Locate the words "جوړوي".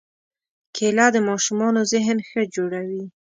2.55-3.03